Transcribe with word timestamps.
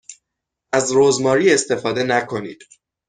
از 0.73 0.91
رزماری 0.95 1.53
استفاده 1.53 2.03
نکنید. 2.03 2.63